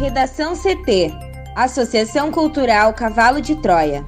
[0.00, 1.12] Redação CT
[1.54, 4.02] Associação Cultural Cavalo de Troia.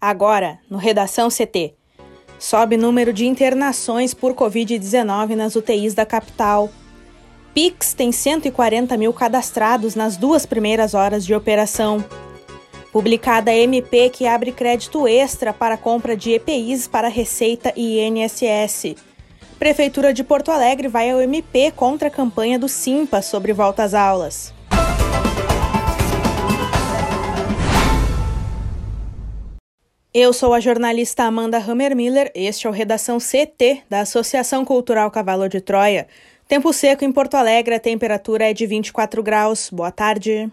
[0.00, 1.74] Agora, no Redação CT.
[2.38, 6.70] Sobe número de internações por Covid-19 nas UTIs da capital.
[7.52, 12.04] Pix tem 140 mil cadastrados nas duas primeiras horas de operação.
[12.92, 18.96] Publicada a MP que abre crédito extra para compra de EPIs para Receita e INSS.
[19.58, 23.94] Prefeitura de Porto Alegre vai ao MP contra a campanha do Simpa sobre volta às
[23.94, 24.52] aulas.
[30.12, 35.48] Eu sou a jornalista Amanda Hammermiller, este é o Redação CT da Associação Cultural Cavalo
[35.48, 36.06] de Troia.
[36.46, 39.70] Tempo seco em Porto Alegre, a temperatura é de 24 graus.
[39.72, 40.52] Boa tarde.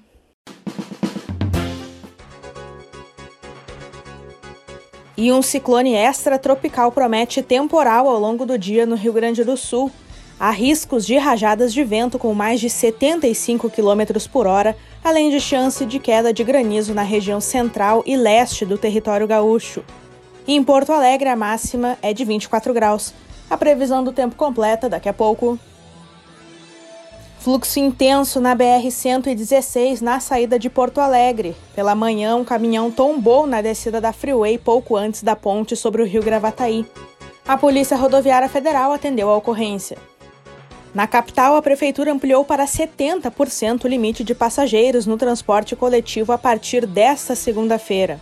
[5.21, 9.91] E um ciclone extratropical promete temporal ao longo do dia no Rio Grande do Sul.
[10.39, 15.41] Há riscos de rajadas de vento com mais de 75 km por hora, além de
[15.41, 19.83] chance de queda de granizo na região central e leste do território gaúcho.
[20.47, 23.13] em Porto Alegre, a máxima é de 24 graus.
[23.49, 25.59] A previsão do tempo completa daqui a pouco.
[27.39, 31.55] Fluxo intenso na BR-116 na saída de Porto Alegre.
[31.73, 36.05] Pela manhã, um caminhão tombou na descida da Freeway pouco antes da ponte sobre o
[36.05, 36.85] rio Gravataí.
[37.47, 39.97] A Polícia Rodoviária Federal atendeu a ocorrência.
[40.93, 46.37] Na capital, a prefeitura ampliou para 70% o limite de passageiros no transporte coletivo a
[46.37, 48.19] partir desta segunda-feira.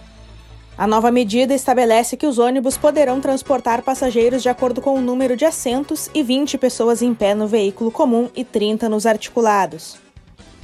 [0.78, 5.36] A nova medida estabelece que os ônibus poderão transportar passageiros de acordo com o número
[5.36, 9.98] de assentos e 20 pessoas em pé no veículo comum e 30 nos articulados.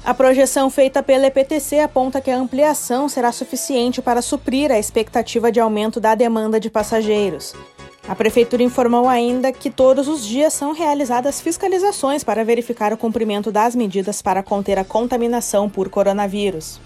[0.05, 5.51] A projeção feita pela EPTC aponta que a ampliação será suficiente para suprir a expectativa
[5.51, 7.55] de aumento da demanda de passageiros.
[8.07, 13.51] A Prefeitura informou ainda que todos os dias são realizadas fiscalizações para verificar o cumprimento
[13.51, 16.79] das medidas para conter a contaminação por coronavírus.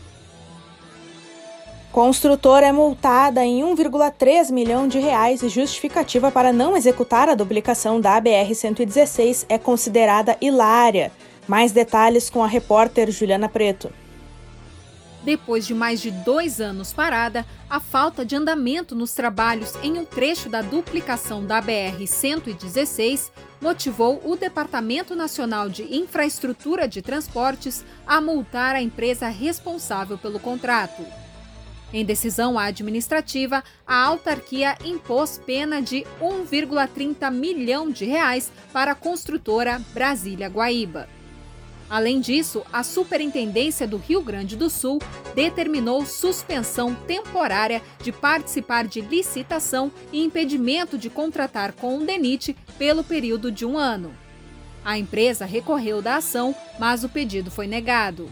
[1.92, 8.00] Construtora é multada em 1,3 milhão de reais e justificativa para não executar a duplicação
[8.00, 11.12] da BR-116 é considerada hilária.
[11.48, 13.90] Mais detalhes com a repórter Juliana Preto.
[15.24, 20.06] Depois de mais de dois anos parada, a falta de andamento nos trabalhos em um
[20.06, 28.76] trecho da duplicação da BR-116 motivou o Departamento Nacional de Infraestrutura de Transportes a multar
[28.76, 31.04] a empresa responsável pelo contrato.
[31.94, 39.82] Em decisão administrativa, a autarquia impôs pena de 1,30 milhão de reais para a construtora
[39.94, 41.08] Brasília Guaíba.
[41.90, 45.00] Além disso, a Superintendência do Rio Grande do Sul
[45.34, 53.06] determinou suspensão temporária de participar de licitação e impedimento de contratar com o DENIT pelo
[53.06, 54.14] período de um ano.
[54.84, 58.30] A empresa recorreu da ação, mas o pedido foi negado.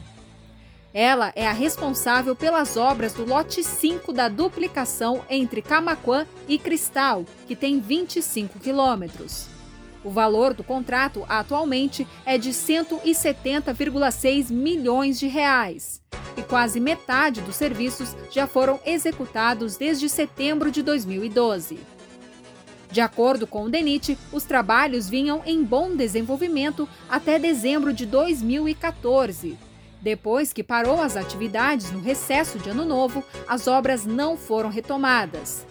[0.98, 7.26] Ela é a responsável pelas obras do lote 5 da duplicação entre Camaquã e Cristal,
[7.46, 9.48] que tem 25 quilômetros.
[10.06, 16.02] O valor do contrato atualmente é de 170,6 milhões de reais.
[16.38, 21.78] E quase metade dos serviços já foram executados desde setembro de 2012.
[22.90, 29.58] De acordo com o DENIT, os trabalhos vinham em bom desenvolvimento até dezembro de 2014.
[30.06, 35.66] Depois que parou as atividades no recesso de Ano Novo, as obras não foram retomadas.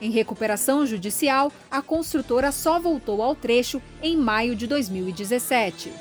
[0.00, 5.92] Em recuperação judicial, a construtora só voltou ao trecho em maio de 2017.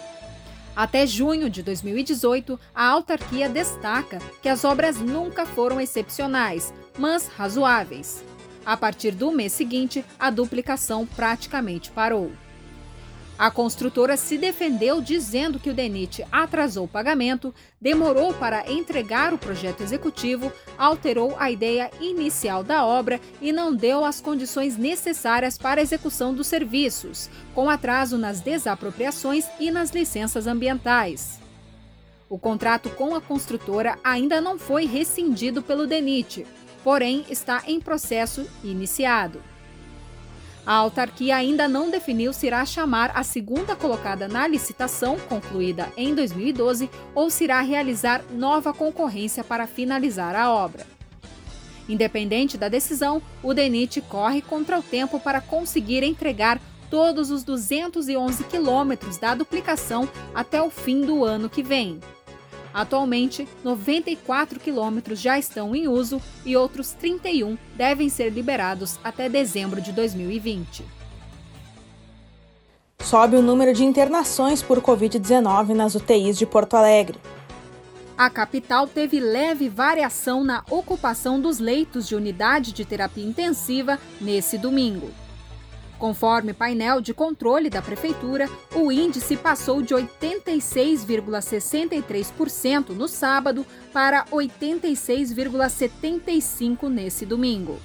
[0.75, 8.23] Até junho de 2018, a autarquia destaca que as obras nunca foram excepcionais, mas razoáveis.
[8.65, 12.31] A partir do mês seguinte, a duplicação praticamente parou.
[13.39, 19.37] A construtora se defendeu dizendo que o DENIT atrasou o pagamento, demorou para entregar o
[19.37, 25.79] projeto executivo, alterou a ideia inicial da obra e não deu as condições necessárias para
[25.79, 31.39] a execução dos serviços, com atraso nas desapropriações e nas licenças ambientais.
[32.29, 36.45] O contrato com a construtora ainda não foi rescindido pelo DENIT,
[36.83, 39.41] porém está em processo iniciado.
[40.65, 46.13] A autarquia ainda não definiu se irá chamar a segunda colocada na licitação, concluída em
[46.13, 50.85] 2012, ou se irá realizar nova concorrência para finalizar a obra.
[51.87, 58.43] Independente da decisão, o DENIT corre contra o tempo para conseguir entregar todos os 211
[58.43, 61.99] quilômetros da duplicação até o fim do ano que vem.
[62.79, 69.81] Atualmente, 94 quilômetros já estão em uso e outros 31 devem ser liberados até dezembro
[69.81, 70.85] de 2020.
[73.01, 77.19] Sobe o número de internações por Covid-19 nas UTIs de Porto Alegre.
[78.17, 84.57] A capital teve leve variação na ocupação dos leitos de unidade de terapia intensiva nesse
[84.57, 85.11] domingo.
[85.99, 96.87] Conforme painel de controle da Prefeitura, o índice passou de 86,63% no sábado para 86,75%
[96.87, 97.77] nesse domingo.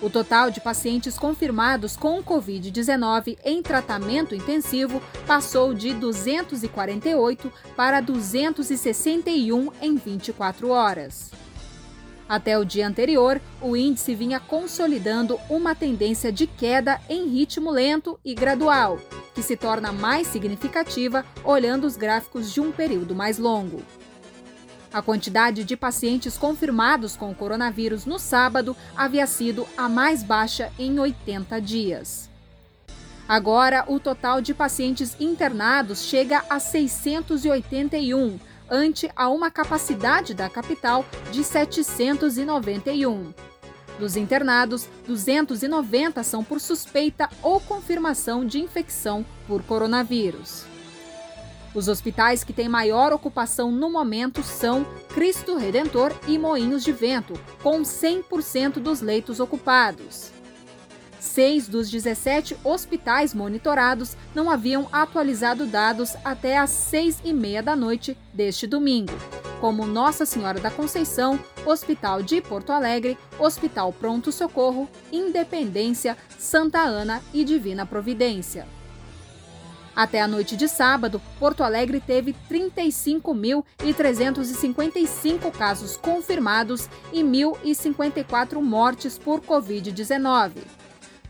[0.00, 9.70] O total de pacientes confirmados com Covid-19 em tratamento intensivo passou de 248 para 261
[9.82, 11.30] em 24 horas.
[12.30, 18.20] Até o dia anterior, o índice vinha consolidando uma tendência de queda em ritmo lento
[18.24, 19.00] e gradual,
[19.34, 23.82] que se torna mais significativa olhando os gráficos de um período mais longo.
[24.92, 30.70] A quantidade de pacientes confirmados com o coronavírus no sábado havia sido a mais baixa
[30.78, 32.30] em 80 dias.
[33.26, 38.38] Agora, o total de pacientes internados chega a 681,
[38.70, 43.32] ante a uma capacidade da capital de 791.
[43.98, 50.64] Dos internados, 290 são por suspeita ou confirmação de infecção por coronavírus.
[51.74, 54.84] Os hospitais que têm maior ocupação no momento são
[55.14, 60.39] Cristo Redentor e Moinhos de Vento, com 100% dos leitos ocupados.
[61.20, 67.76] Seis dos 17 hospitais monitorados não haviam atualizado dados até às seis e meia da
[67.76, 69.12] noite deste domingo,
[69.60, 77.20] como Nossa Senhora da Conceição, Hospital de Porto Alegre, Hospital Pronto Socorro, Independência, Santa Ana
[77.34, 78.66] e Divina Providência.
[79.94, 89.42] Até a noite de sábado, Porto Alegre teve 35.355 casos confirmados e 1.054 mortes por
[89.42, 90.79] Covid-19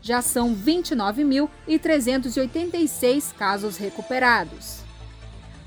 [0.02, 4.80] já são 29.386 casos recuperados.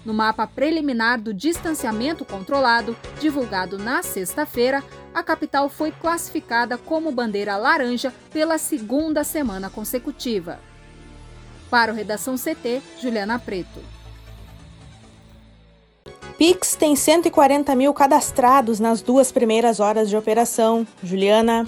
[0.05, 4.83] No mapa preliminar do distanciamento controlado, divulgado na sexta-feira,
[5.13, 10.59] a capital foi classificada como bandeira laranja pela segunda semana consecutiva.
[11.69, 13.79] Para o Redação CT, Juliana Preto.
[16.37, 20.85] Pix tem 140 mil cadastrados nas duas primeiras horas de operação.
[21.01, 21.65] Juliana.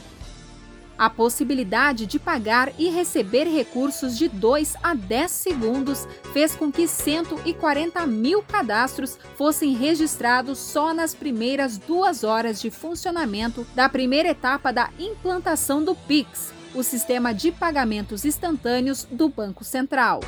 [0.98, 6.88] A possibilidade de pagar e receber recursos de 2 a 10 segundos fez com que
[6.88, 14.72] 140 mil cadastros fossem registrados só nas primeiras duas horas de funcionamento da primeira etapa
[14.72, 20.22] da implantação do PIX, o sistema de pagamentos instantâneos do Banco Central.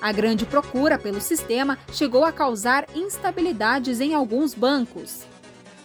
[0.00, 5.31] A grande procura pelo sistema chegou a causar instabilidades em alguns bancos.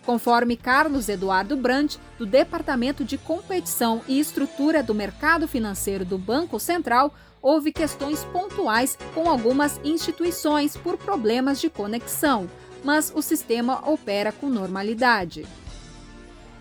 [0.07, 6.61] Conforme Carlos Eduardo Brandt, do Departamento de Competição e Estrutura do Mercado Financeiro do Banco
[6.61, 12.49] Central, houve questões pontuais com algumas instituições por problemas de conexão,
[12.85, 15.45] mas o sistema opera com normalidade.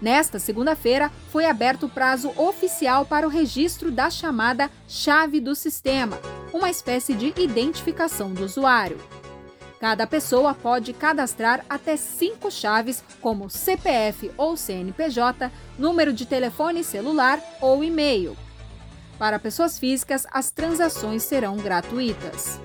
[0.02, 6.18] Nesta segunda-feira, foi aberto o prazo oficial para o registro da chamada chave do sistema,
[6.52, 8.98] uma espécie de identificação do usuário.
[9.78, 17.38] Cada pessoa pode cadastrar até cinco chaves, como CPF ou CNPJ, número de telefone celular
[17.60, 18.36] ou e-mail.
[19.18, 22.58] Para pessoas físicas, as transações serão gratuitas.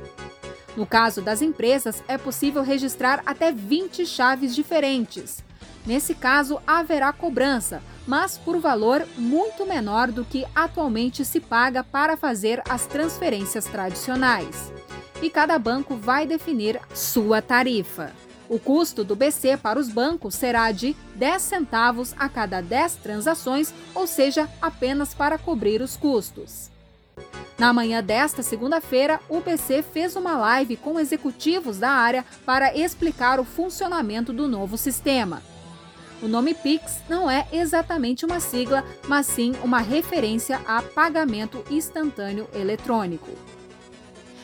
[0.76, 5.44] No caso das empresas, é possível registrar até 20 chaves diferentes.
[5.86, 12.16] Nesse caso, haverá cobrança, mas por valor muito menor do que atualmente se paga para
[12.16, 14.72] fazer as transferências tradicionais
[15.22, 18.12] e cada banco vai definir sua tarifa.
[18.50, 23.74] O custo do BC para os bancos será de 10 centavos a cada 10 transações,
[23.96, 26.70] ou seja, apenas para cobrir os custos.
[27.58, 33.40] Na manhã desta segunda-feira, o BC fez uma live com executivos da área para explicar
[33.40, 35.42] o funcionamento do novo sistema.
[36.22, 42.50] O nome Pix não é exatamente uma sigla, mas sim uma referência a pagamento instantâneo
[42.54, 43.30] eletrônico.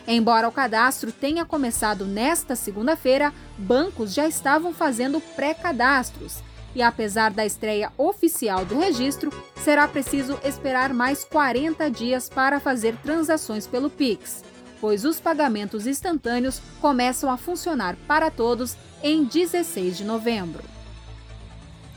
[0.08, 6.38] Embora o cadastro tenha começado nesta segunda-feira, bancos já estavam fazendo pré-cadastros.
[6.74, 12.96] E apesar da estreia oficial do registro, será preciso esperar mais 40 dias para fazer
[12.98, 14.46] transações pelo Pix,
[14.80, 20.76] pois os pagamentos instantâneos começam a funcionar para todos em 16 de novembro.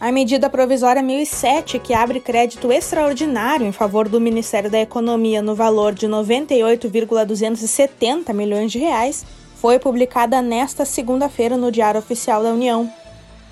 [0.00, 5.54] A medida provisória 1007, que abre crédito extraordinário em favor do Ministério da Economia no
[5.54, 9.26] valor de 98,270 milhões de reais,
[9.57, 12.90] foi publicada nesta segunda-feira no Diário Oficial da União.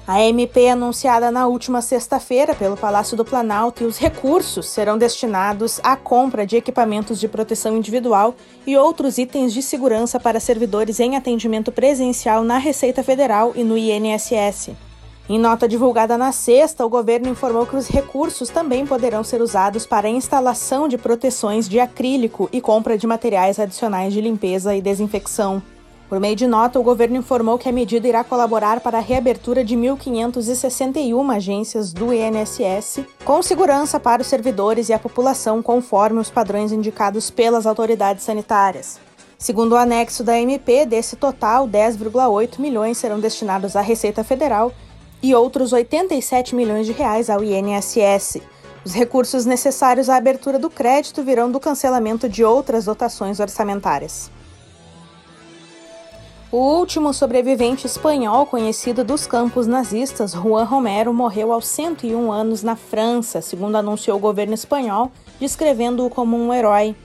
[0.06, 5.78] A MP anunciada na última sexta-feira pelo Palácio do Planalto e os recursos serão destinados
[5.82, 8.34] à compra de equipamentos de proteção individual
[8.66, 13.76] e outros itens de segurança para servidores em atendimento presencial na Receita Federal e no
[13.76, 14.87] INSS.
[15.30, 19.84] Em nota divulgada na sexta, o governo informou que os recursos também poderão ser usados
[19.84, 24.80] para a instalação de proteções de acrílico e compra de materiais adicionais de limpeza e
[24.80, 25.62] desinfecção.
[26.08, 29.62] Por meio de nota, o governo informou que a medida irá colaborar para a reabertura
[29.62, 36.30] de 1.561 agências do INSS, com segurança para os servidores e a população, conforme os
[36.30, 38.98] padrões indicados pelas autoridades sanitárias.
[39.36, 44.72] Segundo o anexo da MP, desse total, 10,8 milhões serão destinados à Receita Federal
[45.22, 48.40] e outros 87 milhões de reais ao INSS.
[48.84, 54.30] Os recursos necessários à abertura do crédito virão do cancelamento de outras dotações orçamentárias.
[56.50, 62.74] O último sobrevivente espanhol conhecido dos campos nazistas, Juan Romero, morreu aos 101 anos na
[62.74, 66.96] França, segundo anunciou o governo espanhol, descrevendo-o como um herói.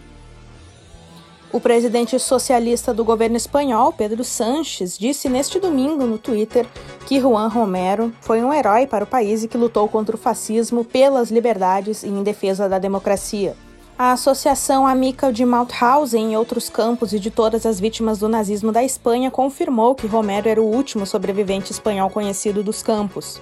[1.52, 6.66] O presidente socialista do governo espanhol, Pedro Sanches, disse neste domingo no Twitter
[7.06, 10.84] que Juan Romero foi um herói para o país e que lutou contra o fascismo,
[10.84, 13.56] pelas liberdades e em defesa da democracia.
[13.98, 18.72] A Associação Amical de Mauthausen e outros campos e de todas as vítimas do nazismo
[18.72, 23.40] da Espanha confirmou que Romero era o último sobrevivente espanhol conhecido dos campos.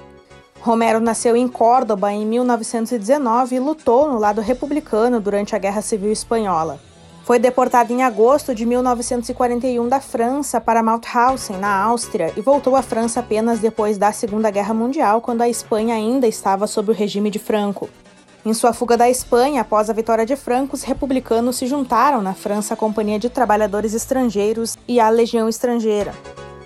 [0.60, 6.12] Romero nasceu em Córdoba em 1919 e lutou no lado republicano durante a Guerra Civil
[6.12, 6.80] Espanhola.
[7.24, 12.82] Foi deportado em agosto de 1941 da França para Mauthausen, na Áustria, e voltou à
[12.82, 17.30] França apenas depois da Segunda Guerra Mundial, quando a Espanha ainda estava sob o regime
[17.30, 17.90] de Franco.
[18.44, 22.34] Em sua fuga da Espanha, após a vitória de Franco, os republicanos se juntaram na
[22.34, 26.14] França à Companhia de Trabalhadores Estrangeiros e à Legião Estrangeira.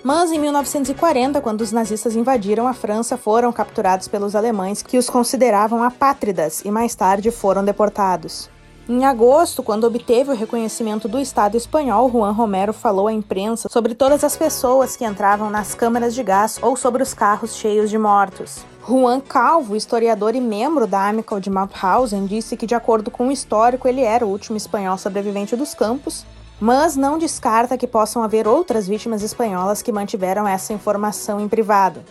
[0.02, 5.10] Mas em 1940, quando os nazistas invadiram a França, foram capturados pelos alemães, que os
[5.10, 8.48] consideravam apátridas e mais tarde foram deportados.
[8.88, 13.96] Em agosto, quando obteve o reconhecimento do Estado espanhol, Juan Romero falou à imprensa sobre
[13.96, 17.98] todas as pessoas que entravam nas câmaras de gás ou sobre os carros cheios de
[17.98, 18.64] mortos.
[18.86, 23.32] Juan Calvo, historiador e membro da Amical de Mauthausen, disse que, de acordo com o
[23.32, 26.24] histórico, ele era o último espanhol sobrevivente dos campos,
[26.60, 32.04] mas não descarta que possam haver outras vítimas espanholas que mantiveram essa informação em privado.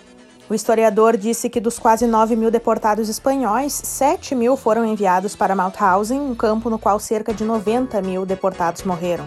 [0.47, 5.55] O historiador disse que dos quase 9 mil deportados espanhóis, 7 mil foram enviados para
[5.55, 9.25] Mauthausen, um campo no qual cerca de 90 mil deportados morreram.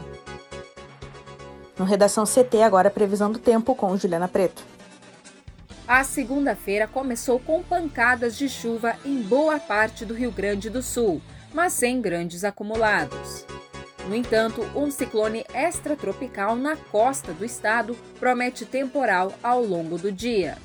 [1.77, 4.63] No Redação CT, agora previsão do tempo com Juliana Preto.
[5.89, 11.21] A segunda-feira começou com pancadas de chuva em boa parte do Rio Grande do Sul,
[11.53, 13.45] mas sem grandes acumulados.
[14.09, 20.57] No entanto, um ciclone extratropical na costa do estado promete temporal ao longo do dia.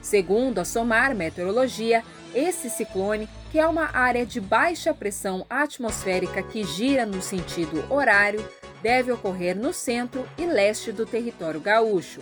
[0.00, 2.02] Segundo a SOMAR Meteorologia,
[2.34, 8.44] esse ciclone, que é uma área de baixa pressão atmosférica que gira no sentido horário,
[8.82, 12.20] deve ocorrer no centro e leste do território gaúcho.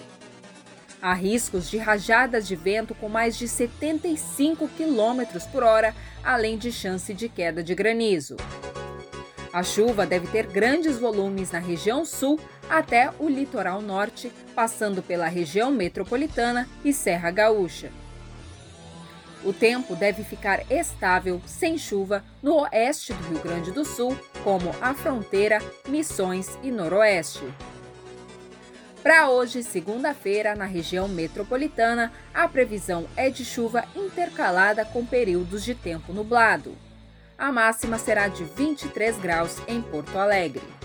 [1.00, 5.94] Há riscos de rajadas de vento com mais de 75 km por hora,
[6.24, 8.36] além de chance de queda de granizo.
[9.52, 15.28] A chuva deve ter grandes volumes na região sul até o litoral norte, passando pela
[15.28, 17.90] região metropolitana e Serra Gaúcha.
[19.44, 24.74] O tempo deve ficar estável, sem chuva, no oeste do Rio Grande do Sul, como
[24.80, 27.44] a fronteira, Missões e Noroeste.
[29.02, 35.74] Para hoje, segunda-feira, na região metropolitana, a previsão é de chuva intercalada com períodos de
[35.74, 36.76] tempo nublado.
[37.38, 40.77] A máxima será de 23 graus em Porto Alegre.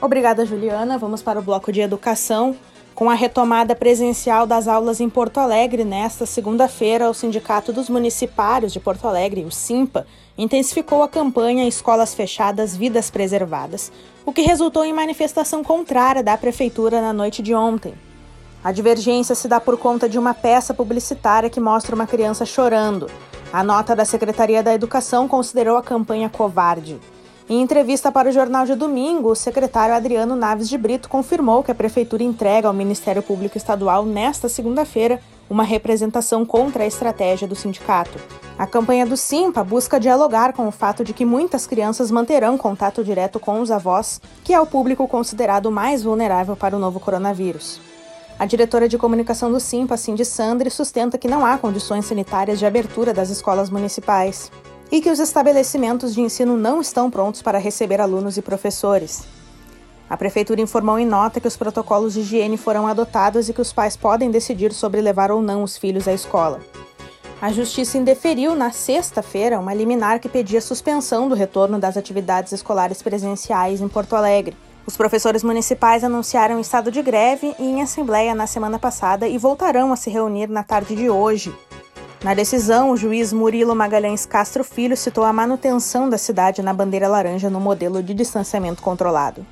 [0.00, 0.98] Obrigada, Juliana.
[0.98, 2.56] Vamos para o bloco de educação.
[2.94, 8.72] Com a retomada presencial das aulas em Porto Alegre nesta segunda-feira, o Sindicato dos Municipários
[8.72, 10.06] de Porto Alegre, o SIMPA,
[10.38, 13.92] intensificou a campanha Escolas Fechadas, Vidas Preservadas,
[14.24, 17.92] o que resultou em manifestação contrária da Prefeitura na noite de ontem.
[18.64, 23.10] A divergência se dá por conta de uma peça publicitária que mostra uma criança chorando.
[23.52, 26.98] A nota da Secretaria da Educação considerou a campanha covarde.
[27.48, 31.70] Em entrevista para o Jornal de Domingo, o secretário Adriano Naves de Brito confirmou que
[31.70, 37.54] a Prefeitura entrega ao Ministério Público Estadual nesta segunda-feira uma representação contra a estratégia do
[37.54, 38.18] sindicato.
[38.58, 43.04] A campanha do Simpa busca dialogar com o fato de que muitas crianças manterão contato
[43.04, 47.80] direto com os avós, que é o público considerado mais vulnerável para o novo coronavírus.
[48.40, 52.66] A diretora de comunicação do Simpa, Cindy Sandri, sustenta que não há condições sanitárias de
[52.66, 54.50] abertura das escolas municipais
[54.90, 59.24] e que os estabelecimentos de ensino não estão prontos para receber alunos e professores.
[60.08, 63.72] A prefeitura informou em nota que os protocolos de higiene foram adotados e que os
[63.72, 66.60] pais podem decidir sobre levar ou não os filhos à escola.
[67.42, 73.02] A Justiça indeferiu na sexta-feira uma liminar que pedia suspensão do retorno das atividades escolares
[73.02, 74.56] presenciais em Porto Alegre.
[74.86, 79.96] Os professores municipais anunciaram estado de greve em assembleia na semana passada e voltarão a
[79.96, 81.52] se reunir na tarde de hoje.
[82.22, 87.08] Na decisão, o juiz Murilo Magalhães Castro Filho citou a manutenção da cidade na bandeira
[87.08, 89.46] laranja no modelo de distanciamento controlado.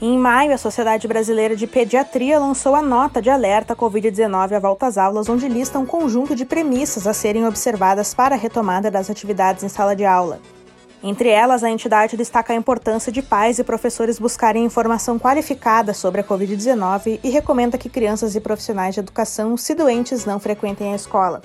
[0.00, 4.86] Em maio, a Sociedade Brasileira de Pediatria lançou a nota de alerta Covid-19 à volta
[4.86, 9.10] às aulas, onde lista um conjunto de premissas a serem observadas para a retomada das
[9.10, 10.38] atividades em sala de aula.
[11.02, 16.20] Entre elas, a entidade destaca a importância de pais e professores buscarem informação qualificada sobre
[16.20, 20.96] a Covid-19 e recomenda que crianças e profissionais de educação, se doentes, não frequentem a
[20.96, 21.42] escola.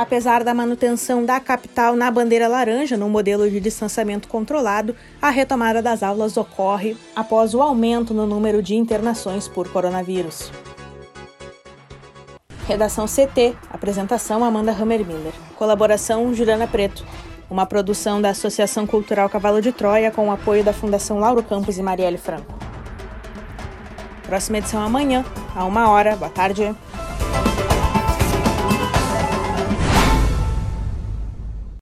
[0.00, 5.82] Apesar da manutenção da capital na bandeira laranja no modelo de distanciamento controlado, a retomada
[5.82, 10.50] das aulas ocorre após o aumento no número de internações por coronavírus.
[12.66, 17.04] Redação CT, apresentação Amanda Hammermiller, colaboração Juliana Preto,
[17.50, 21.76] uma produção da Associação Cultural Cavalo de Troia com o apoio da Fundação Lauro Campos
[21.76, 22.58] e Marielle Franco.
[24.22, 26.16] Próxima edição amanhã, a uma hora.
[26.16, 26.74] Boa tarde.